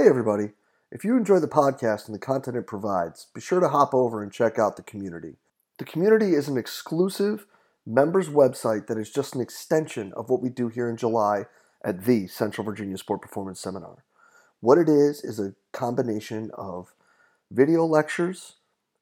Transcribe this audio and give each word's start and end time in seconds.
Hey, 0.00 0.08
everybody. 0.08 0.52
If 0.90 1.04
you 1.04 1.14
enjoy 1.14 1.40
the 1.40 1.46
podcast 1.46 2.06
and 2.06 2.14
the 2.14 2.18
content 2.18 2.56
it 2.56 2.66
provides, 2.66 3.26
be 3.34 3.40
sure 3.42 3.60
to 3.60 3.68
hop 3.68 3.92
over 3.92 4.22
and 4.22 4.32
check 4.32 4.58
out 4.58 4.78
the 4.78 4.82
community. 4.82 5.36
The 5.78 5.84
community 5.84 6.32
is 6.32 6.48
an 6.48 6.56
exclusive 6.56 7.44
members 7.84 8.30
website 8.30 8.86
that 8.86 8.96
is 8.96 9.10
just 9.10 9.34
an 9.34 9.42
extension 9.42 10.14
of 10.16 10.30
what 10.30 10.40
we 10.40 10.48
do 10.48 10.68
here 10.68 10.88
in 10.88 10.96
July 10.96 11.44
at 11.84 12.06
the 12.06 12.28
Central 12.28 12.64
Virginia 12.64 12.96
Sport 12.96 13.20
Performance 13.20 13.60
Seminar. 13.60 14.02
What 14.60 14.78
it 14.78 14.88
is 14.88 15.22
is 15.22 15.38
a 15.38 15.52
combination 15.72 16.50
of 16.54 16.94
video 17.50 17.84
lectures, 17.84 18.54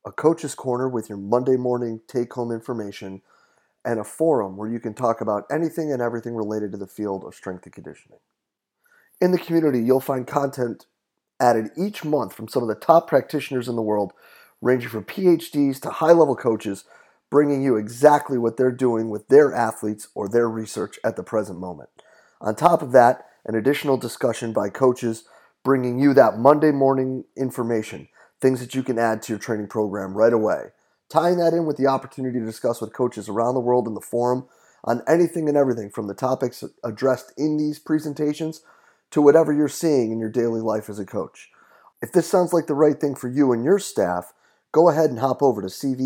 a 0.04 0.10
coach's 0.10 0.56
corner 0.56 0.88
with 0.88 1.08
your 1.08 1.18
Monday 1.18 1.56
morning 1.56 2.00
take 2.08 2.32
home 2.32 2.50
information, 2.50 3.22
and 3.84 4.00
a 4.00 4.04
forum 4.04 4.56
where 4.56 4.68
you 4.68 4.80
can 4.80 4.94
talk 4.94 5.20
about 5.20 5.44
anything 5.48 5.92
and 5.92 6.02
everything 6.02 6.34
related 6.34 6.72
to 6.72 6.76
the 6.76 6.88
field 6.88 7.22
of 7.22 7.36
strength 7.36 7.66
and 7.66 7.72
conditioning. 7.72 8.18
In 9.20 9.32
the 9.32 9.38
community, 9.38 9.80
you'll 9.80 10.00
find 10.00 10.26
content 10.26 10.86
added 11.40 11.70
each 11.76 12.04
month 12.04 12.32
from 12.32 12.48
some 12.48 12.62
of 12.62 12.68
the 12.68 12.74
top 12.74 13.08
practitioners 13.08 13.68
in 13.68 13.76
the 13.76 13.82
world, 13.82 14.12
ranging 14.60 14.88
from 14.88 15.04
PhDs 15.04 15.80
to 15.80 15.90
high 15.90 16.12
level 16.12 16.36
coaches, 16.36 16.84
bringing 17.30 17.62
you 17.62 17.76
exactly 17.76 18.38
what 18.38 18.56
they're 18.56 18.72
doing 18.72 19.10
with 19.10 19.28
their 19.28 19.54
athletes 19.54 20.08
or 20.14 20.28
their 20.28 20.48
research 20.48 20.98
at 21.04 21.16
the 21.16 21.22
present 21.22 21.58
moment. 21.58 21.90
On 22.40 22.54
top 22.54 22.82
of 22.82 22.92
that, 22.92 23.26
an 23.44 23.54
additional 23.54 23.96
discussion 23.96 24.52
by 24.52 24.68
coaches 24.68 25.24
bringing 25.64 25.98
you 25.98 26.14
that 26.14 26.38
Monday 26.38 26.70
morning 26.70 27.24
information, 27.36 28.08
things 28.40 28.60
that 28.60 28.74
you 28.74 28.82
can 28.82 28.98
add 28.98 29.22
to 29.22 29.32
your 29.32 29.38
training 29.38 29.66
program 29.66 30.14
right 30.14 30.32
away. 30.32 30.66
Tying 31.08 31.38
that 31.38 31.54
in 31.54 31.66
with 31.66 31.76
the 31.76 31.86
opportunity 31.86 32.38
to 32.38 32.44
discuss 32.44 32.80
with 32.80 32.92
coaches 32.92 33.28
around 33.28 33.54
the 33.54 33.60
world 33.60 33.86
in 33.86 33.94
the 33.94 34.00
forum 34.00 34.46
on 34.84 35.02
anything 35.08 35.48
and 35.48 35.56
everything 35.56 35.90
from 35.90 36.06
the 36.06 36.14
topics 36.14 36.62
addressed 36.84 37.32
in 37.36 37.56
these 37.56 37.78
presentations 37.78 38.62
to 39.10 39.22
whatever 39.22 39.52
you're 39.52 39.68
seeing 39.68 40.12
in 40.12 40.18
your 40.18 40.30
daily 40.30 40.60
life 40.60 40.88
as 40.88 40.98
a 40.98 41.06
coach. 41.06 41.50
If 42.00 42.12
this 42.12 42.28
sounds 42.28 42.52
like 42.52 42.66
the 42.66 42.74
right 42.74 43.00
thing 43.00 43.14
for 43.14 43.28
you 43.28 43.52
and 43.52 43.64
your 43.64 43.78
staff, 43.78 44.32
go 44.72 44.88
ahead 44.88 45.10
and 45.10 45.18
hop 45.18 45.42
over 45.42 45.60
to 45.60 45.68
cvasps.com 45.68 46.04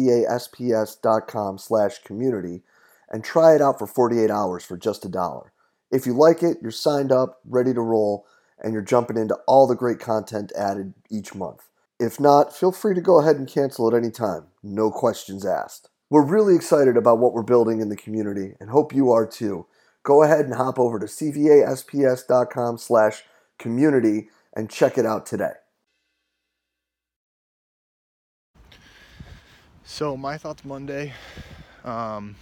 slash 1.58 1.98
community 2.03 2.62
and 3.11 3.23
try 3.23 3.55
it 3.55 3.61
out 3.61 3.78
for 3.78 3.86
48 3.86 4.30
hours 4.30 4.64
for 4.64 4.77
just 4.77 5.05
a 5.05 5.08
dollar. 5.08 5.53
If 5.91 6.06
you 6.06 6.14
like 6.14 6.42
it, 6.42 6.58
you're 6.62 6.70
signed 6.70 7.12
up, 7.12 7.41
ready 7.45 7.75
to 7.75 7.80
roll, 7.80 8.27
and 8.58 8.73
you're 8.73 8.83
jumping 8.83 9.19
into 9.19 9.34
all 9.47 9.67
the 9.67 9.75
great 9.75 9.98
content 9.98 10.53
added 10.56 10.95
each 11.11 11.34
month. 11.34 11.69
If 12.00 12.19
not, 12.19 12.56
feel 12.56 12.73
free 12.73 12.95
to 12.95 13.00
go 13.00 13.20
ahead 13.20 13.36
and 13.36 13.47
cancel 13.47 13.86
at 13.89 13.95
any 13.95 14.11
time. 14.11 14.47
No 14.62 14.91
questions 14.91 15.45
asked. 15.45 15.91
We're 16.08 16.25
really 16.25 16.55
excited 16.55 16.97
about 16.97 17.19
what 17.19 17.33
we're 17.33 17.42
building 17.42 17.80
in 17.80 17.89
the 17.91 17.97
community 17.97 18.55
and 18.61 18.70
hope 18.70 18.95
you 18.95 19.11
are 19.12 19.27
too. 19.27 19.67
Go 20.05 20.22
ahead 20.22 20.45
and 20.45 20.55
hop 20.55 20.78
over 20.78 20.98
to 20.98 21.06
cvasps.com 21.06 22.78
slash 22.78 23.22
community 23.58 24.28
and 24.55 24.69
check 24.69 24.98
it 24.98 25.06
out 25.06 25.27
today. 25.27 25.53
So 29.84 30.17
my 30.17 30.39
thoughts 30.39 30.64
Monday, 30.64 31.12
um, 31.84 32.34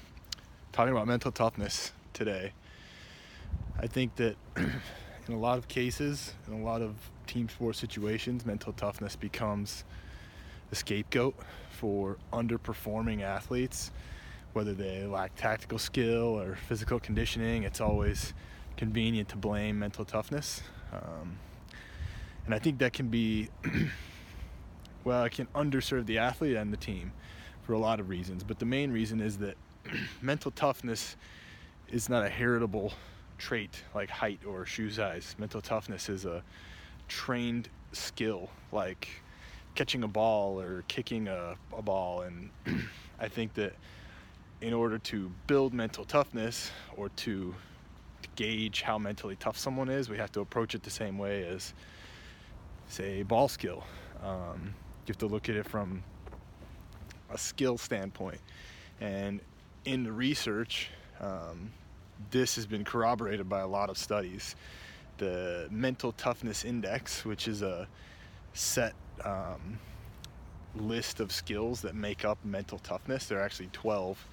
talking 0.73 0.93
about 0.93 1.07
mental 1.07 1.33
toughness 1.33 1.93
today. 2.13 2.53
I 3.79 3.87
think 3.87 4.15
that 4.17 4.37
in 4.57 5.35
a 5.35 5.39
lot 5.39 5.59
of 5.59 5.67
cases, 5.69 6.35
in 6.47 6.55
a 6.55 6.63
lot 6.63 6.83
of 6.83 6.95
team 7.27 7.49
sport 7.49 7.77
situations, 7.77 8.47
mental 8.47 8.73
toughness 8.73 9.17
becomes 9.17 9.85
the 10.71 10.77
scapegoat 10.77 11.35
for 11.71 12.19
underperforming 12.33 13.23
athletes, 13.23 13.91
whether 14.53 14.73
they 14.75 15.05
lack 15.07 15.35
tactical 15.37 15.79
skill 15.79 16.41
or 16.41 16.57
physical 16.69 16.99
conditioning. 16.99 17.63
It's 17.63 17.81
always 17.81 18.35
convenient 18.77 19.29
to 19.29 19.37
blame 19.37 19.79
mental 19.79 20.05
toughness. 20.05 20.63
Um, 20.93 21.39
and 22.47 22.55
I 22.55 22.59
think 22.59 22.79
that 22.79 22.93
can 22.93 23.09
be, 23.09 23.49
well, 25.05 25.25
it 25.25 25.33
can 25.33 25.47
underserve 25.55 26.07
the 26.07 26.19
athlete 26.19 26.57
and 26.57 26.73
the 26.73 26.77
team 26.77 27.13
for 27.63 27.75
a 27.75 27.79
lot 27.79 28.01
of 28.01 28.09
reasons. 28.09 28.43
But 28.43 28.59
the 28.59 28.65
main 28.65 28.91
reason 28.91 29.21
is 29.21 29.39
that 29.39 29.57
mental 30.23 30.51
toughness 30.51 31.17
is 31.89 32.09
not 32.09 32.25
a 32.25 32.29
heritable 32.29 32.93
trait 33.39 33.85
like 33.95 34.11
height 34.11 34.41
or 34.47 34.67
shoe 34.67 34.91
size. 34.91 35.35
Mental 35.39 35.61
toughness 35.61 36.09
is 36.09 36.25
a 36.25 36.43
trained 37.09 37.69
skill 37.93 38.51
like 38.73 39.09
catching 39.75 40.03
a 40.03 40.09
ball 40.09 40.61
or 40.61 40.85
kicking 40.89 41.29
a, 41.29 41.55
a 41.77 41.83
ball. 41.83 42.23
And 42.23 42.51
I 43.21 43.29
think 43.29 43.55
that 43.55 43.75
in 44.61 44.73
order 44.73 44.99
to 44.99 45.31
build 45.47 45.73
mental 45.73 46.05
toughness 46.05 46.71
or 46.97 47.09
to, 47.11 47.55
gauge 48.37 48.83
how 48.83 48.99
mentally 48.99 49.37
tough 49.37 49.59
someone 49.59 49.89
is, 49.89 50.09
we 50.09 50.17
have 50.17 50.33
to 50.33 50.41
approach 50.41 50.75
it 50.75 50.83
the 50.83 50.91
same 50.91 51.19
way 51.19 51.47
as, 51.47 51.75
say, 52.87 53.23
ball 53.23 53.49
skill. 53.49 53.85
Um, 54.23 54.75
you 55.07 55.09
have 55.09 55.19
to 55.19 55.27
look 55.27 55.49
at 55.49 55.57
it 55.57 55.67
from 55.67 56.03
a 57.31 57.39
skill 57.39 57.79
standpoint. 57.79 58.41
And 59.01 59.41
in 59.85 60.05
the 60.05 60.13
research, 60.13 60.91
um, 61.21 61.71
this 62.31 62.55
has 62.57 62.67
been 62.67 62.85
corroborated 62.85 63.49
by 63.49 63.61
a 63.61 63.67
lot 63.67 63.91
of 63.91 63.99
studies. 63.99 64.57
The 65.19 65.69
Mental 65.71 66.13
Toughness 66.13 66.65
Index, 66.65 67.25
which 67.25 67.49
is 67.49 67.63
a 67.63 67.89
set 68.55 68.95
um, 69.25 69.79
list 70.77 71.21
of 71.21 71.31
skills 71.31 71.83
that 71.83 71.95
make 71.95 72.25
up 72.25 72.39
mental 72.45 72.79
toughness, 72.79 73.27
there 73.27 73.39
are 73.39 73.43
actually 73.43 73.69
12 73.73 74.27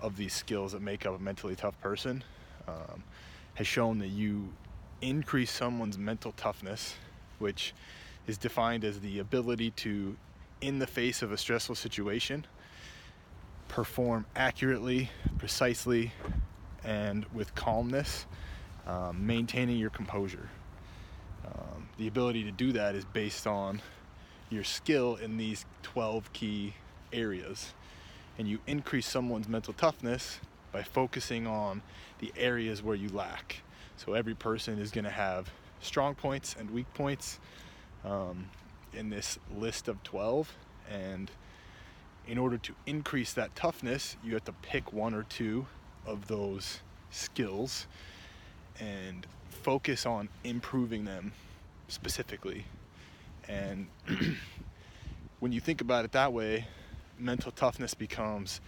of 0.00 0.16
these 0.16 0.32
skills 0.32 0.72
that 0.72 0.82
make 0.82 1.06
up 1.06 1.18
a 1.18 1.22
mentally 1.22 1.56
tough 1.56 1.78
person, 1.80 2.22
um, 2.68 3.02
has 3.54 3.66
shown 3.66 3.98
that 3.98 4.08
you 4.08 4.52
increase 5.00 5.50
someone's 5.50 5.98
mental 5.98 6.32
toughness, 6.32 6.94
which 7.38 7.74
is 8.26 8.38
defined 8.38 8.84
as 8.84 9.00
the 9.00 9.18
ability 9.18 9.70
to 9.70 10.16
in 10.60 10.78
the 10.78 10.86
face 10.86 11.22
of 11.22 11.32
a 11.32 11.36
stressful 11.36 11.74
situation, 11.74 12.46
perform 13.68 14.24
accurately, 14.34 15.10
precisely, 15.38 16.12
and 16.84 17.26
with 17.34 17.54
calmness, 17.54 18.26
um, 18.86 19.26
maintaining 19.26 19.76
your 19.76 19.90
composure. 19.90 20.48
Um, 21.44 21.88
the 21.98 22.08
ability 22.08 22.44
to 22.44 22.50
do 22.50 22.72
that 22.72 22.94
is 22.94 23.04
based 23.04 23.46
on 23.46 23.82
your 24.50 24.64
skill 24.64 25.16
in 25.16 25.36
these 25.36 25.66
12 25.82 26.32
key 26.32 26.74
areas. 27.12 27.74
And 28.38 28.46
you 28.48 28.58
increase 28.66 29.06
someone's 29.06 29.48
mental 29.48 29.72
toughness 29.72 30.40
by 30.72 30.82
focusing 30.82 31.46
on 31.46 31.82
the 32.18 32.32
areas 32.36 32.82
where 32.82 32.96
you 32.96 33.08
lack. 33.08 33.62
So 33.96 34.12
every 34.12 34.34
person 34.34 34.78
is 34.78 34.90
going 34.90 35.04
to 35.04 35.10
have 35.10 35.50
strong 35.80 36.14
points 36.14 36.54
and 36.58 36.70
weak 36.70 36.92
points. 36.94 37.38
Um, 38.04 38.46
in 38.96 39.10
this 39.10 39.38
list 39.54 39.88
of 39.88 40.02
12 40.02 40.52
and 40.90 41.30
in 42.26 42.38
order 42.38 42.58
to 42.58 42.74
increase 42.86 43.32
that 43.34 43.54
toughness 43.54 44.16
you 44.24 44.32
have 44.32 44.44
to 44.44 44.52
pick 44.62 44.92
one 44.92 45.14
or 45.14 45.24
two 45.24 45.66
of 46.06 46.26
those 46.26 46.80
skills 47.10 47.86
and 48.80 49.26
focus 49.48 50.06
on 50.06 50.28
improving 50.44 51.04
them 51.04 51.32
specifically 51.88 52.64
and 53.48 53.86
when 55.40 55.52
you 55.52 55.60
think 55.60 55.80
about 55.80 56.04
it 56.04 56.12
that 56.12 56.32
way 56.32 56.66
mental 57.18 57.52
toughness 57.52 57.94
becomes 57.94 58.60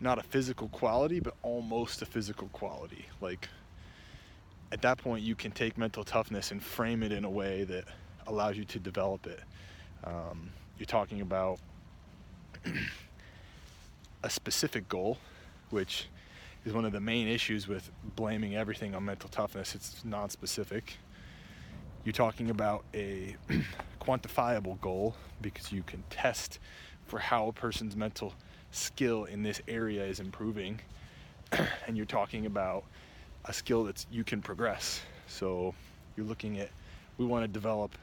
not 0.00 0.18
a 0.18 0.22
physical 0.22 0.68
quality 0.68 1.20
but 1.20 1.34
almost 1.42 2.02
a 2.02 2.06
physical 2.06 2.48
quality 2.48 3.06
like 3.20 3.48
at 4.72 4.80
that 4.80 4.98
point 4.98 5.22
you 5.22 5.34
can 5.34 5.52
take 5.52 5.76
mental 5.76 6.02
toughness 6.02 6.50
and 6.50 6.62
frame 6.62 7.02
it 7.02 7.12
in 7.12 7.24
a 7.24 7.30
way 7.30 7.62
that 7.64 7.84
allows 8.26 8.56
you 8.56 8.64
to 8.64 8.78
develop 8.78 9.26
it. 9.26 9.40
Um, 10.04 10.50
you're 10.78 10.86
talking 10.86 11.20
about 11.20 11.60
a 14.22 14.30
specific 14.30 14.88
goal, 14.88 15.18
which 15.70 16.06
is 16.64 16.72
one 16.72 16.86
of 16.86 16.92
the 16.92 17.00
main 17.00 17.28
issues 17.28 17.68
with 17.68 17.90
blaming 18.16 18.56
everything 18.56 18.94
on 18.94 19.04
mental 19.04 19.28
toughness. 19.28 19.74
It's 19.74 20.04
non-specific. 20.04 20.96
You're 22.04 22.12
talking 22.14 22.48
about 22.48 22.84
a 22.94 23.36
quantifiable 24.00 24.80
goal 24.80 25.14
because 25.42 25.70
you 25.70 25.82
can 25.82 26.02
test 26.08 26.58
for 27.06 27.18
how 27.18 27.48
a 27.48 27.52
person's 27.52 27.96
mental 27.96 28.32
skill 28.70 29.24
in 29.24 29.42
this 29.42 29.60
area 29.68 30.04
is 30.04 30.20
improving. 30.20 30.80
and 31.86 31.96
you're 31.96 32.06
talking 32.06 32.46
about 32.46 32.84
a 33.44 33.52
skill 33.52 33.84
that 33.84 34.04
you 34.10 34.24
can 34.24 34.40
progress. 34.40 35.02
So 35.26 35.74
you're 36.16 36.26
looking 36.26 36.58
at, 36.58 36.70
we 37.18 37.26
want 37.26 37.44
to 37.44 37.48
develop 37.48 37.96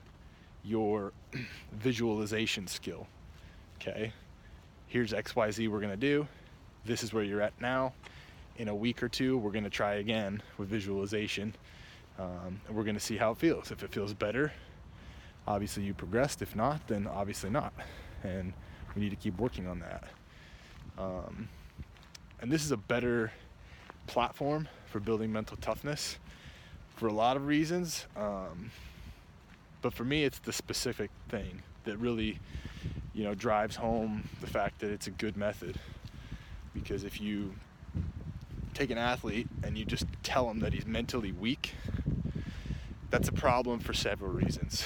your 0.63 1.13
visualization 1.73 2.67
skill. 2.67 3.07
Okay, 3.81 4.11
here's 4.87 5.13
XYZ 5.13 5.69
we're 5.69 5.79
gonna 5.79 5.95
do. 5.95 6.27
This 6.85 7.03
is 7.03 7.13
where 7.13 7.23
you're 7.23 7.41
at 7.41 7.59
now. 7.61 7.93
In 8.57 8.67
a 8.67 8.75
week 8.75 9.01
or 9.01 9.07
two, 9.07 9.37
we're 9.37 9.51
gonna 9.51 9.69
try 9.69 9.95
again 9.95 10.41
with 10.57 10.67
visualization. 10.67 11.55
Um, 12.17 12.59
and 12.67 12.75
we're 12.75 12.83
gonna 12.83 12.99
see 12.99 13.15
how 13.15 13.31
it 13.31 13.37
feels. 13.37 13.71
If 13.71 13.83
it 13.83 13.91
feels 13.91 14.13
better, 14.13 14.51
obviously 15.47 15.83
you 15.83 15.93
progressed. 15.93 16.41
If 16.41 16.55
not, 16.55 16.85
then 16.87 17.07
obviously 17.07 17.49
not. 17.49 17.73
And 18.23 18.53
we 18.95 19.01
need 19.01 19.09
to 19.09 19.15
keep 19.15 19.38
working 19.38 19.68
on 19.68 19.80
that. 19.80 20.03
Um, 20.97 21.47
and 22.41 22.51
this 22.51 22.63
is 22.63 22.71
a 22.71 22.77
better 22.77 23.31
platform 24.07 24.68
for 24.88 25.00
building 25.00 25.31
mental 25.31 25.57
toughness 25.57 26.18
for 26.95 27.07
a 27.07 27.13
lot 27.13 27.38
of 27.38 27.45
reasons. 27.45 28.06
Um, 28.15 28.71
But 29.81 29.94
for 29.94 30.03
me, 30.03 30.25
it's 30.25 30.39
the 30.39 30.51
specific 30.51 31.09
thing 31.30 31.63
that 31.86 31.95
really, 31.97 32.39
you 33.13 33.24
know, 33.24 33.33
drives 33.33 33.77
home 33.77 34.27
the 34.41 34.47
fact 34.47 34.80
that 34.80 34.92
it's 34.92 35.07
a 35.07 35.12
good 35.12 35.38
method. 35.38 35.80
Because 36.74 37.06
if 37.06 37.21
you 37.21 37.53
take 38.74 38.89
an 38.89 38.97
athlete 38.97 39.47
and 39.63 39.77
you 39.77 39.85
just 39.85 40.06
tell 40.21 40.50
him 40.50 40.59
that 40.59 40.74
he's 40.74 40.85
mentally 40.85 41.31
weak, 41.31 41.75
that's 43.09 43.30
a 43.30 43.31
problem 43.31 43.80
for 43.80 43.94
several 43.94 44.31
reasons. 44.31 44.85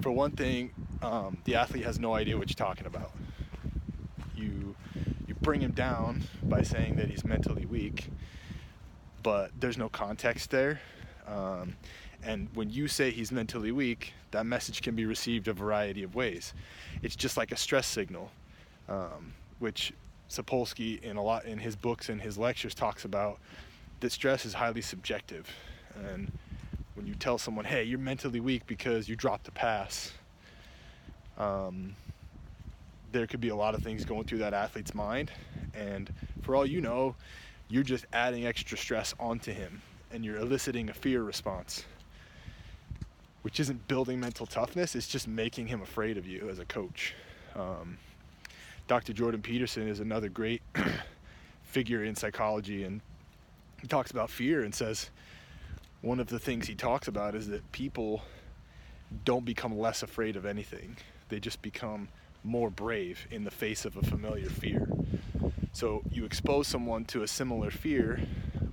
for 0.00 0.10
one 0.10 0.30
thing, 0.30 0.70
um, 1.02 1.38
the 1.44 1.56
athlete 1.56 1.84
has 1.84 1.98
no 1.98 2.14
idea 2.14 2.38
what 2.38 2.48
you're 2.48 2.66
talking 2.66 2.86
about. 2.86 3.12
You 4.36 4.74
you 5.26 5.34
bring 5.40 5.60
him 5.60 5.72
down 5.72 6.22
by 6.42 6.62
saying 6.62 6.96
that 6.96 7.08
he's 7.08 7.24
mentally 7.24 7.66
weak, 7.66 8.08
but 9.22 9.50
there's 9.58 9.78
no 9.78 9.88
context 9.88 10.50
there. 10.50 10.80
Um, 11.26 11.76
and 12.22 12.48
when 12.54 12.70
you 12.70 12.88
say 12.88 13.10
he's 13.10 13.32
mentally 13.32 13.72
weak, 13.72 14.12
that 14.30 14.46
message 14.46 14.82
can 14.82 14.94
be 14.94 15.04
received 15.04 15.48
a 15.48 15.52
variety 15.52 16.02
of 16.02 16.14
ways. 16.14 16.54
It's 17.02 17.16
just 17.16 17.36
like 17.36 17.50
a 17.52 17.56
stress 17.56 17.86
signal, 17.86 18.30
um, 18.88 19.34
which 19.58 19.92
Sapolsky 20.28 21.02
in 21.02 21.16
a 21.16 21.22
lot 21.22 21.44
in 21.44 21.58
his 21.58 21.76
books 21.76 22.08
and 22.08 22.20
his 22.20 22.38
lectures 22.38 22.74
talks 22.74 23.04
about 23.04 23.38
that 24.00 24.12
stress 24.12 24.44
is 24.44 24.54
highly 24.54 24.82
subjective. 24.82 25.48
And 26.04 26.30
when 26.94 27.06
you 27.06 27.14
tell 27.14 27.38
someone, 27.38 27.64
"Hey, 27.64 27.84
you're 27.84 27.98
mentally 27.98 28.40
weak 28.40 28.66
because 28.66 29.08
you 29.08 29.16
dropped 29.16 29.48
a 29.48 29.52
pass," 29.52 30.12
um, 31.38 31.94
there 33.12 33.26
could 33.26 33.40
be 33.40 33.48
a 33.48 33.56
lot 33.56 33.74
of 33.74 33.82
things 33.82 34.04
going 34.04 34.24
through 34.24 34.38
that 34.38 34.54
athlete's 34.54 34.94
mind, 34.94 35.30
and 35.74 36.12
for 36.42 36.54
all 36.56 36.66
you 36.66 36.80
know, 36.80 37.14
you're 37.68 37.82
just 37.82 38.06
adding 38.12 38.46
extra 38.46 38.76
stress 38.76 39.14
onto 39.18 39.52
him, 39.52 39.82
and 40.12 40.24
you're 40.24 40.38
eliciting 40.38 40.90
a 40.90 40.94
fear 40.94 41.22
response 41.22 41.84
which 43.42 43.58
isn't 43.58 43.86
building 43.88 44.18
mental 44.18 44.46
toughness, 44.46 44.94
it's 44.94 45.08
just 45.08 45.28
making 45.28 45.66
him 45.66 45.82
afraid 45.82 46.16
of 46.16 46.26
you 46.26 46.48
as 46.48 46.58
a 46.58 46.64
coach. 46.64 47.14
Um, 47.54 47.98
Dr. 48.86 49.12
Jordan 49.12 49.42
Peterson 49.42 49.88
is 49.88 50.00
another 50.00 50.28
great 50.28 50.62
figure 51.64 52.04
in 52.04 52.14
psychology, 52.14 52.84
and 52.84 53.00
he 53.80 53.88
talks 53.88 54.10
about 54.10 54.30
fear 54.30 54.62
and 54.62 54.74
says 54.74 55.10
one 56.02 56.20
of 56.20 56.28
the 56.28 56.38
things 56.38 56.66
he 56.66 56.74
talks 56.74 57.08
about 57.08 57.34
is 57.34 57.48
that 57.48 57.70
people 57.72 58.22
don't 59.24 59.44
become 59.44 59.76
less 59.76 60.02
afraid 60.02 60.36
of 60.36 60.46
anything, 60.46 60.96
they 61.32 61.40
just 61.40 61.62
become 61.62 62.08
more 62.44 62.68
brave 62.68 63.26
in 63.30 63.44
the 63.44 63.50
face 63.50 63.86
of 63.86 63.96
a 63.96 64.02
familiar 64.02 64.50
fear. 64.50 64.86
So 65.72 66.02
you 66.12 66.26
expose 66.26 66.68
someone 66.68 67.06
to 67.06 67.22
a 67.22 67.28
similar 67.28 67.70
fear 67.70 68.20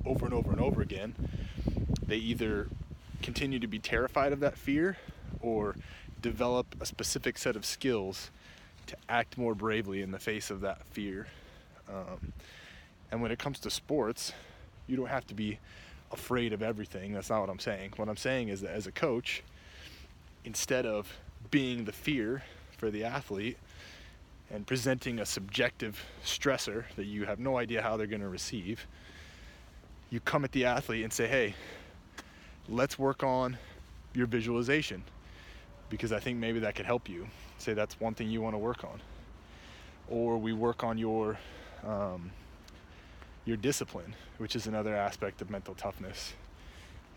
over 0.06 0.26
and 0.26 0.34
over 0.34 0.52
and 0.52 0.60
over 0.60 0.82
again, 0.82 1.16
they 2.06 2.18
either 2.18 2.68
continue 3.22 3.60
to 3.60 3.68
be 3.68 3.80
terrified 3.80 4.34
of 4.34 4.42
that 4.42 4.58
fear 4.58 4.98
or 5.42 5.76
develop 6.22 6.76
a 6.82 6.86
specific 6.86 7.38
set 7.38 7.56
of 7.56 7.66
skills 7.66 8.30
to 8.88 8.98
act 9.08 9.38
more 9.38 9.56
bravely 9.56 10.02
in 10.02 10.12
the 10.12 10.20
face 10.20 10.50
of 10.50 10.60
that 10.62 10.86
fear. 10.88 11.28
Um, 11.88 12.34
and 13.10 13.22
when 13.22 13.32
it 13.32 13.40
comes 13.40 13.60
to 13.62 13.70
sports, 13.70 14.34
you 14.86 14.98
don't 14.98 15.08
have 15.08 15.26
to 15.28 15.34
be 15.34 15.60
afraid 16.12 16.52
of 16.52 16.62
everything. 16.62 17.14
That's 17.14 17.30
not 17.30 17.40
what 17.40 17.50
I'm 17.50 17.60
saying. 17.60 17.94
What 17.96 18.10
I'm 18.10 18.18
saying 18.18 18.50
is 18.50 18.62
that 18.62 18.72
as 18.72 18.86
a 18.86 18.92
coach, 18.92 19.44
instead 20.44 20.86
of 20.86 21.08
being 21.51 21.86
the 21.86 21.91
fear 21.91 22.44
for 22.77 22.89
the 22.89 23.03
athlete 23.03 23.57
and 24.51 24.65
presenting 24.65 25.19
a 25.19 25.25
subjective 25.25 26.03
stressor 26.24 26.86
that 26.95 27.06
you 27.06 27.25
have 27.25 27.39
no 27.39 27.57
idea 27.57 27.81
how 27.81 27.97
they're 27.97 28.07
going 28.07 28.21
to 28.21 28.30
receive, 28.30 28.88
you 30.09 30.19
come 30.19 30.44
at 30.44 30.51
the 30.51 30.65
athlete 30.65 31.03
and 31.03 31.13
say, 31.13 31.27
hey, 31.27 31.56
let's 32.68 32.97
work 32.97 33.24
on 33.24 33.57
your 34.13 34.27
visualization 34.27 35.03
because 35.89 36.12
I 36.12 36.19
think 36.19 36.38
maybe 36.38 36.59
that 36.59 36.75
could 36.75 36.86
help 36.86 37.09
you. 37.09 37.27
Say 37.57 37.74
that's 37.74 38.00
one 38.00 38.13
thing 38.13 38.30
you 38.30 38.41
want 38.41 38.53
to 38.53 38.59
work 38.59 38.83
on, 38.83 39.01
or 40.07 40.38
we 40.38 40.53
work 40.53 40.83
on 40.83 40.97
your 40.97 41.38
um, 41.86 42.31
your 43.45 43.57
discipline, 43.57 44.15
which 44.38 44.56
is 44.56 44.68
another 44.68 44.95
aspect 44.95 45.41
of 45.41 45.50
mental 45.50 45.74
toughness. 45.75 46.33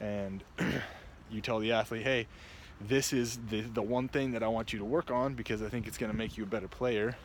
And 0.01 0.43
you 1.31 1.41
tell 1.41 1.59
the 1.59 1.73
athlete, 1.73 2.03
hey, 2.03 2.27
this 2.89 3.13
is 3.13 3.39
the, 3.51 3.61
the 3.61 3.83
one 3.83 4.09
thing 4.09 4.33
that 4.33 4.43
I 4.43 4.49
want 4.49 4.73
you 4.73 4.79
to 4.79 4.85
work 4.85 5.11
on 5.11 5.35
because 5.35 5.63
I 5.63 5.69
think 5.69 5.87
it's 5.87 5.99
going 5.99 6.13
to 6.13 6.17
make 6.17 6.37
you 6.37 6.45
a 6.45 6.47
better 6.47 6.69
player. 6.69 7.17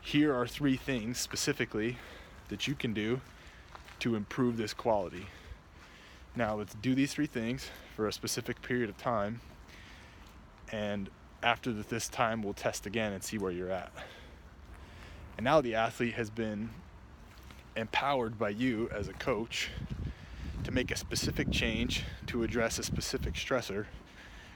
Here 0.00 0.34
are 0.34 0.46
three 0.46 0.76
things 0.76 1.18
specifically 1.18 1.98
that 2.48 2.66
you 2.68 2.74
can 2.74 2.92
do 2.92 3.20
to 4.00 4.14
improve 4.14 4.56
this 4.56 4.74
quality. 4.74 5.26
Now 6.36 6.56
let's 6.56 6.74
do 6.74 6.94
these 6.94 7.12
three 7.12 7.26
things 7.26 7.70
for 7.96 8.08
a 8.08 8.12
specific 8.12 8.60
period 8.62 8.90
of 8.90 8.98
time. 8.98 9.40
And 10.72 11.08
after 11.42 11.72
this 11.72 12.08
time, 12.08 12.42
we'll 12.42 12.54
test 12.54 12.86
again 12.86 13.12
and 13.12 13.22
see 13.22 13.38
where 13.38 13.52
you're 13.52 13.70
at. 13.70 13.92
And 15.36 15.44
now 15.44 15.60
the 15.60 15.74
athlete 15.74 16.14
has 16.14 16.30
been 16.30 16.70
empowered 17.76 18.38
by 18.38 18.50
you 18.50 18.88
as 18.92 19.08
a 19.08 19.12
coach 19.12 19.70
to 20.64 20.70
make 20.70 20.90
a 20.90 20.96
specific 20.96 21.50
change 21.50 22.04
to 22.26 22.42
address 22.42 22.78
a 22.78 22.82
specific 22.82 23.34
stressor, 23.34 23.86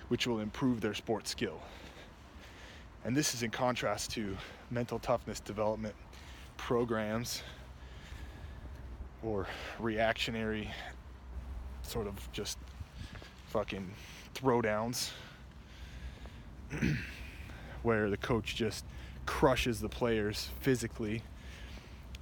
which 0.08 0.26
will 0.26 0.40
improve 0.40 0.80
their 0.80 0.94
sports 0.94 1.30
skill. 1.30 1.60
And 3.04 3.16
this 3.16 3.34
is 3.34 3.42
in 3.42 3.50
contrast 3.50 4.10
to 4.12 4.36
mental 4.70 4.98
toughness 4.98 5.40
development 5.40 5.94
programs 6.56 7.42
or 9.22 9.46
reactionary 9.78 10.70
sort 11.82 12.06
of 12.06 12.30
just 12.32 12.58
fucking 13.46 13.90
throwdowns 14.34 15.10
where 17.82 18.10
the 18.10 18.16
coach 18.16 18.54
just 18.54 18.84
crushes 19.26 19.80
the 19.80 19.88
players 19.88 20.50
physically 20.60 21.22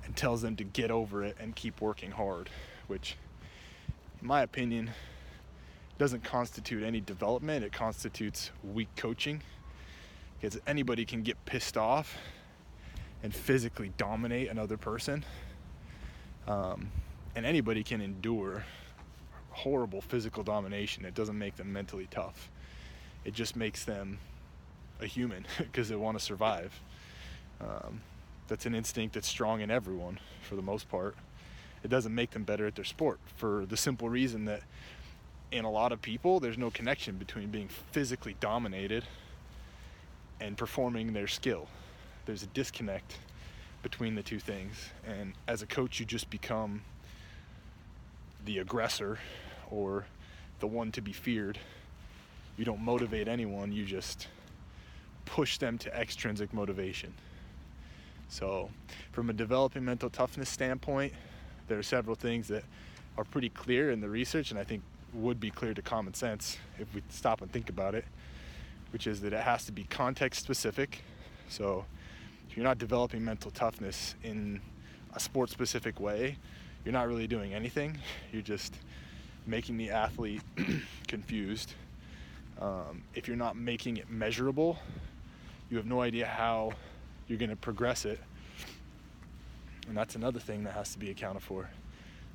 and 0.05 0.17
tells 0.17 0.43
them 0.43 0.56
to 0.56 0.65
get 0.65 0.91
over 0.91 1.25
it 1.25 1.37
and 1.41 1.55
keep 1.56 1.81
working 1.81 2.11
hard, 2.11 2.49
which, 2.87 3.17
in 4.21 4.26
my 4.26 4.43
opinion, 4.43 4.90
doesn't 5.99 6.25
constitute 6.25 6.83
any 6.83 7.00
development. 7.00 7.65
It 7.65 7.73
constitutes 7.73 8.50
weak 8.62 8.88
coaching 8.97 9.43
because 10.38 10.61
anybody 10.67 11.05
can 11.05 11.23
get 11.23 11.43
pissed 11.45 11.76
off 11.76 12.17
and 13.23 13.35
physically 13.35 13.93
dominate 13.97 14.49
another 14.49 14.76
person. 14.76 15.25
Um, 16.47 16.91
and 17.35 17.45
anybody 17.45 17.83
can 17.83 18.00
endure 18.00 18.65
horrible 19.50 20.00
physical 20.00 20.43
domination. 20.43 21.05
It 21.05 21.15
doesn't 21.15 21.38
make 21.38 21.57
them 21.57 21.73
mentally 21.73 22.09
tough. 22.11 22.50
It 23.25 23.33
just 23.35 23.57
makes 23.57 23.85
them 23.85 24.19
a 25.00 25.07
human 25.07 25.47
because 25.59 25.88
they 25.88 25.97
want 25.97 26.19
to 26.19 26.25
survive. 26.25 26.79
Um, 27.61 28.03
that's 28.49 28.67
an 28.67 28.75
instinct 28.75 29.15
that's 29.15 29.26
strong 29.26 29.61
in 29.61 29.71
everyone 29.71 30.19
for 30.43 30.57
the 30.57 30.62
most 30.62 30.88
part. 30.88 31.17
It 31.83 31.88
doesn't 31.88 32.15
make 32.15 32.31
them 32.31 32.45
better 32.45 32.67
at 32.67 32.75
their 32.75 32.85
sport 32.85 33.19
for 33.37 33.65
the 33.67 33.76
simple 33.76 34.09
reason 34.09 34.45
that 34.45 34.62
in 35.53 35.65
a 35.65 35.71
lot 35.71 35.93
of 35.93 36.03
people, 36.03 36.41
there's 36.41 36.59
no 36.59 36.71
connection 36.71 37.17
between 37.17 37.50
being 37.50 37.69
physically 37.93 38.37
dominated 38.41 39.05
and 40.41 40.57
performing 40.57 41.12
their 41.12 41.26
skill. 41.26 41.69
There's 42.26 42.43
a 42.43 42.49
disconnect 42.49 43.19
between 43.83 44.15
the 44.15 44.23
two 44.23 44.41
things. 44.41 44.91
And 45.07 45.35
as 45.47 45.62
a 45.62 45.67
coach, 45.67 46.00
you 46.00 46.07
just 46.07 46.29
become 46.29 46.83
the 48.45 48.59
aggressor 48.59 49.19
or 49.71 50.07
the 50.61 50.67
one 50.67 50.91
to 50.93 51.00
be 51.00 51.12
feared. 51.12 51.59
You 52.57 52.65
don't 52.65 52.81
motivate 52.81 53.29
anyone, 53.29 53.73
you 53.73 53.85
just 53.85 54.29
push 55.25 55.59
them 55.59 55.79
to 55.79 55.95
extrinsic 55.95 56.53
motivation. 56.53 57.12
So, 58.29 58.71
from 59.12 59.31
a 59.31 59.33
developing 59.33 59.85
mental 59.85 60.11
toughness 60.11 60.49
standpoint, 60.49 61.12
there 61.69 61.79
are 61.79 61.83
several 61.83 62.17
things 62.17 62.49
that 62.49 62.65
are 63.17 63.25
pretty 63.25 63.50
clear 63.50 63.91
in 63.91 64.00
the 64.00 64.09
research 64.09 64.50
and 64.50 64.59
I 64.59 64.65
think 64.65 64.83
would 65.16 65.40
be 65.40 65.50
clear 65.50 65.75
to 65.75 65.82
common 65.82 66.14
sense 66.14 66.58
if 66.78 66.92
we 66.94 67.02
stop 67.08 67.42
and 67.42 67.50
think 67.50 67.68
about 67.68 67.94
it, 67.94 68.04
which 68.92 69.06
is 69.06 69.20
that 69.23 69.32
it 69.32 69.42
has 69.42 69.64
to 69.66 69.73
be 69.73 69.85
context 69.85 70.42
specific. 70.42 71.02
So, 71.49 71.85
if 72.49 72.56
you're 72.56 72.64
not 72.64 72.78
developing 72.78 73.25
mental 73.25 73.50
toughness 73.50 74.14
in 74.23 74.61
a 75.14 75.20
sport 75.20 75.50
specific 75.50 75.99
way, 76.00 76.37
you're 76.85 76.92
not 76.92 77.08
really 77.08 77.26
doing 77.26 77.54
anything. 77.54 77.99
You're 78.32 78.42
just 78.42 78.75
making 79.46 79.76
the 79.76 79.90
athlete 79.90 80.42
confused. 81.08 81.75
Um, 82.61 83.02
if 83.14 83.28
you're 83.28 83.37
not 83.37 83.56
making 83.56 83.96
it 83.96 84.11
measurable, 84.11 84.78
you 85.70 85.76
have 85.76 85.87
no 85.87 86.00
idea 86.00 86.26
how 86.26 86.73
you're 87.28 87.38
going 87.38 87.50
to 87.50 87.56
progress 87.56 88.04
it. 88.04 88.20
And 89.88 89.96
that's 89.96 90.14
another 90.14 90.40
thing 90.40 90.64
that 90.64 90.73
has 90.73 90.92
to 90.92 90.99
be 90.99 91.11
accounted 91.11 91.42
for. 91.42 91.68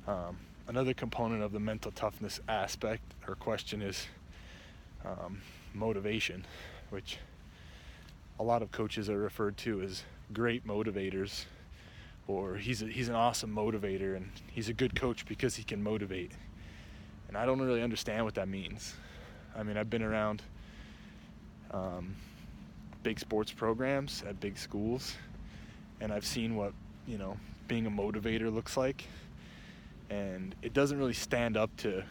Um, 0.06 0.36
another 0.68 0.94
component 0.94 1.42
of 1.42 1.52
the 1.52 1.60
mental 1.60 1.92
toughness 1.92 2.40
aspect 2.48 3.02
or 3.28 3.34
question 3.34 3.82
is 3.82 4.06
um, 5.04 5.42
motivation, 5.74 6.44
which 6.90 7.18
a 8.38 8.42
lot 8.42 8.62
of 8.62 8.70
coaches 8.72 9.10
are 9.10 9.18
referred 9.18 9.56
to 9.58 9.80
as 9.82 10.02
great 10.32 10.66
motivators, 10.66 11.44
or 12.26 12.56
he's, 12.56 12.82
a, 12.82 12.86
he's 12.86 13.08
an 13.08 13.14
awesome 13.14 13.54
motivator 13.54 14.16
and 14.16 14.30
he's 14.50 14.68
a 14.68 14.72
good 14.72 14.94
coach 14.94 15.26
because 15.26 15.56
he 15.56 15.64
can 15.64 15.82
motivate 15.82 16.32
and 17.32 17.38
I 17.38 17.46
don't 17.46 17.62
really 17.62 17.80
understand 17.80 18.26
what 18.26 18.34
that 18.34 18.46
means. 18.46 18.94
I 19.56 19.62
mean, 19.62 19.78
I've 19.78 19.88
been 19.88 20.02
around 20.02 20.42
um, 21.70 22.14
big 23.02 23.18
sports 23.18 23.50
programs 23.50 24.22
at 24.28 24.38
big 24.38 24.58
schools, 24.58 25.14
and 26.02 26.12
I've 26.12 26.26
seen 26.26 26.56
what 26.56 26.74
you 27.06 27.16
know 27.16 27.38
being 27.68 27.86
a 27.86 27.90
motivator 27.90 28.52
looks 28.52 28.76
like, 28.76 29.04
and 30.10 30.54
it 30.62 30.72
doesn't 30.72 30.98
really 30.98 31.12
stand 31.12 31.56
up 31.56 31.74
to 31.78 32.02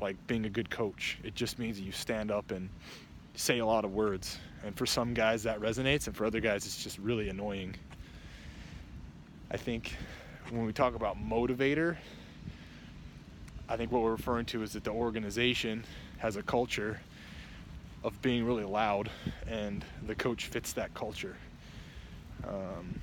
like 0.00 0.16
being 0.26 0.44
a 0.44 0.50
good 0.50 0.70
coach. 0.70 1.18
It 1.22 1.34
just 1.34 1.58
means 1.58 1.80
you 1.80 1.92
stand 1.92 2.30
up 2.30 2.50
and 2.50 2.68
say 3.34 3.58
a 3.58 3.66
lot 3.66 3.84
of 3.84 3.92
words, 3.92 4.38
and 4.64 4.76
for 4.76 4.86
some 4.86 5.14
guys 5.14 5.42
that 5.42 5.60
resonates, 5.60 6.06
and 6.06 6.16
for 6.16 6.24
other 6.24 6.40
guys 6.40 6.66
it's 6.66 6.82
just 6.82 6.98
really 6.98 7.28
annoying. 7.28 7.74
I 9.50 9.56
think 9.56 9.96
when 10.50 10.66
we 10.66 10.72
talk 10.72 10.94
about 10.94 11.16
motivator, 11.16 11.96
I 13.68 13.76
think 13.76 13.92
what 13.92 14.02
we're 14.02 14.12
referring 14.12 14.46
to 14.46 14.62
is 14.62 14.72
that 14.74 14.84
the 14.84 14.90
organization 14.90 15.84
has 16.18 16.36
a 16.36 16.42
culture 16.42 17.00
of 18.02 18.20
being 18.20 18.44
really 18.44 18.64
loud, 18.64 19.10
and 19.48 19.84
the 20.06 20.14
coach 20.14 20.46
fits 20.46 20.74
that 20.74 20.92
culture. 20.92 21.36
Um, 22.46 23.00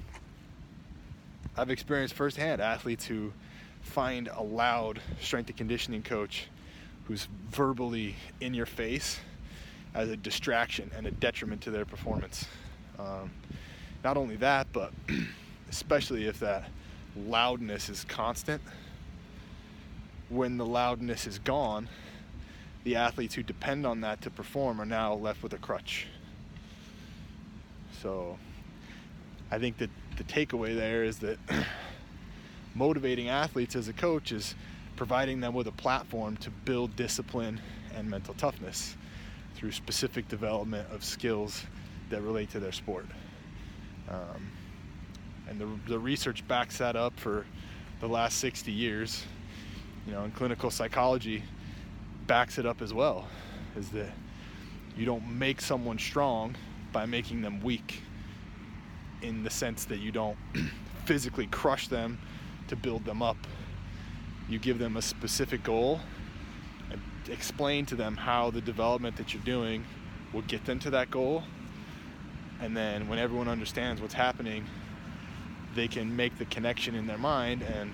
I've 1.58 1.72
experienced 1.72 2.14
firsthand 2.14 2.62
athletes 2.62 3.06
who 3.06 3.34
find 3.82 4.30
a 4.30 4.42
loud 4.42 5.00
strength 5.20 5.50
and 5.50 5.58
conditioning 5.58 6.04
coach 6.04 6.48
who's 7.06 7.28
verbally 7.50 8.16
in 8.40 8.54
your 8.54 8.66
face 8.66 9.20
as 9.94 10.10
a 10.10 10.18
distraction 10.18 10.90
and 10.96 11.06
a 11.06 11.12
detriment 11.12 11.62
to 11.62 11.72
their 11.72 11.86
performance. 11.86 12.46
Um, 12.98 13.32
not 14.04 14.18
only 14.18 14.36
that, 14.38 14.68
but 14.72 14.94
especially 15.70 16.28
if 16.28 16.40
that 16.40 16.70
loudness 17.16 17.90
is 17.90 18.06
constant, 18.06 18.62
when 20.30 20.58
the 20.58 20.66
loudness 20.66 21.28
is 21.28 21.40
gone, 21.40 21.90
the 22.84 22.96
athletes 22.96 23.36
who 23.36 23.44
depend 23.44 23.86
on 23.86 24.02
that 24.02 24.22
to 24.22 24.30
perform 24.30 24.80
are 24.80 24.86
now 24.86 25.14
left 25.14 25.44
with 25.44 25.54
a 25.54 25.58
crutch. 25.58 26.08
So 28.02 28.38
I 29.52 29.60
think 29.60 29.78
that 29.78 29.90
the 30.18 30.24
takeaway 30.24 30.76
there 30.76 31.04
is 31.04 31.20
that 31.20 31.38
motivating 32.74 33.30
athletes 33.30 33.76
as 33.76 33.88
a 33.88 33.94
coach 33.94 34.32
is 34.32 34.56
providing 34.96 35.40
them 35.40 35.54
with 35.54 35.68
a 35.68 35.72
platform 35.72 36.38
to 36.38 36.50
build 36.50 36.96
discipline 36.96 37.60
and 37.96 38.10
mental 38.10 38.34
toughness 38.36 38.96
through 39.56 39.72
specific 39.72 40.28
development 40.28 40.88
of 40.92 41.04
skills 41.04 41.66
that 42.10 42.22
relate 42.22 42.50
to 42.50 42.60
their 42.60 42.72
sport. 42.72 43.06
Um, 44.10 44.52
and 45.48 45.60
the, 45.60 45.68
the 45.88 46.00
research 46.00 46.48
backs 46.48 46.78
that 46.78 46.96
up 46.96 47.20
for 47.20 47.46
the 48.00 48.08
last 48.08 48.38
60 48.40 48.72
years. 48.72 49.24
You 50.06 50.14
know, 50.14 50.24
in 50.24 50.32
clinical 50.32 50.72
psychology, 50.72 51.44
backs 52.26 52.58
it 52.58 52.66
up 52.66 52.82
as 52.82 52.94
well, 52.94 53.28
is 53.78 53.90
that 53.90 54.12
you 54.98 55.06
don't 55.06 55.28
make 55.28 55.62
someone 55.62 56.00
strong 56.00 56.56
by 56.92 57.06
making 57.06 57.42
them 57.42 57.62
weak 57.62 58.02
in 59.22 59.44
the 59.44 59.50
sense 59.50 59.86
that 59.86 60.00
you 60.00 60.12
don't 60.12 60.38
physically 61.06 61.48
crush 61.48 61.88
them 61.88 62.18
to 62.72 62.76
build 62.78 63.04
them 63.04 63.22
up. 63.22 63.36
You 64.48 64.58
give 64.58 64.80
them 64.80 64.96
a 64.96 65.02
specific 65.02 65.62
goal 65.62 66.00
and 66.90 67.02
explain 67.30 67.86
to 67.88 67.96
them 67.96 68.16
how 68.16 68.50
the 68.50 68.62
development 68.62 69.18
that 69.18 69.34
you're 69.34 69.44
doing 69.44 69.84
will 70.32 70.42
get 70.44 70.66
them 70.66 70.80
to 70.80 70.90
that 70.92 71.12
goal. 71.12 71.44
And 72.62 72.76
then 72.76 73.10
when 73.10 73.20
everyone 73.20 73.50
understands 73.50 74.02
what's 74.02 74.14
happening, 74.14 74.66
they 75.76 75.90
can 75.90 76.16
make 76.16 76.38
the 76.38 76.46
connection 76.46 76.96
in 76.96 77.08
their 77.08 77.18
mind 77.18 77.62
and 77.62 77.94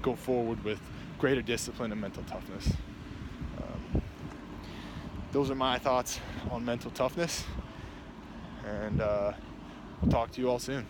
go 0.00 0.14
forward 0.14 0.62
with 0.62 0.80
greater 1.18 1.42
discipline 1.42 1.90
and 1.90 2.00
mental 2.00 2.22
toughness. 2.24 2.72
Um, 3.56 4.02
those 5.32 5.50
are 5.50 5.56
my 5.56 5.78
thoughts 5.78 6.20
on 6.52 6.64
mental 6.64 6.92
toughness. 6.92 7.44
And 8.64 9.00
uh, 9.00 9.32
I'll 10.02 10.10
talk 10.10 10.30
to 10.32 10.40
you 10.40 10.48
all 10.48 10.60
soon. 10.60 10.86